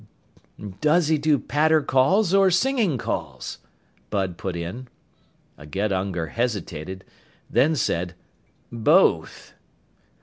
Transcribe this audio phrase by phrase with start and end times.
[0.81, 3.59] "Does he do patter calls or singing calls?"
[4.09, 4.87] Bud put in.
[5.59, 7.05] Again Unger hesitated,
[7.51, 8.15] then said,
[8.71, 9.53] "Both."